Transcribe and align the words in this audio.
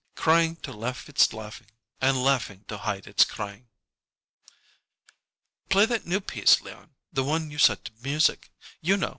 Crying 0.15 0.55
to 0.63 0.73
hide 0.73 1.07
its 1.09 1.31
laughing 1.31 1.67
and 2.01 2.23
laughing 2.23 2.65
to 2.69 2.79
hide 2.79 3.05
its 3.05 3.23
crying." 3.23 3.69
"Play 5.69 5.85
that 5.85 6.07
new 6.07 6.19
piece, 6.21 6.59
Leon 6.59 6.95
the 7.13 7.23
one 7.23 7.51
you 7.51 7.59
set 7.59 7.85
to 7.85 7.91
music. 8.01 8.49
You 8.81 8.97
know. 8.97 9.09